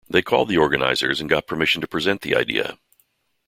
They 0.09 0.23
called 0.23 0.49
the 0.49 0.57
organizers 0.57 1.21
and 1.21 1.29
got 1.29 1.45
permission 1.45 1.79
to 1.81 1.87
present 1.87 2.21
the 2.21 2.35
idea. 2.35 2.79